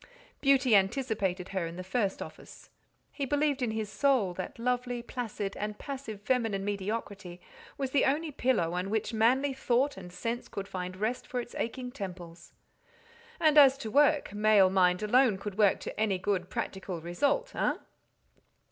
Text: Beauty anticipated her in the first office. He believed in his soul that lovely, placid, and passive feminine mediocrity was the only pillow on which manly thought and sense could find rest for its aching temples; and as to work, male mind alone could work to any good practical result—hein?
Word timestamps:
Beauty 0.41 0.75
anticipated 0.75 1.49
her 1.49 1.67
in 1.67 1.75
the 1.75 1.83
first 1.83 2.23
office. 2.23 2.71
He 3.11 3.23
believed 3.23 3.61
in 3.61 3.69
his 3.69 3.91
soul 3.91 4.33
that 4.33 4.57
lovely, 4.57 5.03
placid, 5.03 5.55
and 5.57 5.77
passive 5.77 6.19
feminine 6.23 6.65
mediocrity 6.65 7.39
was 7.77 7.91
the 7.91 8.05
only 8.05 8.31
pillow 8.31 8.73
on 8.73 8.89
which 8.89 9.13
manly 9.13 9.53
thought 9.53 9.97
and 9.97 10.11
sense 10.11 10.47
could 10.47 10.67
find 10.67 10.97
rest 10.97 11.27
for 11.27 11.39
its 11.39 11.53
aching 11.53 11.91
temples; 11.91 12.51
and 13.39 13.59
as 13.59 13.77
to 13.77 13.91
work, 13.91 14.33
male 14.33 14.71
mind 14.71 15.03
alone 15.03 15.37
could 15.37 15.55
work 15.59 15.79
to 15.81 15.99
any 15.99 16.17
good 16.17 16.49
practical 16.49 16.99
result—hein? 16.99 17.77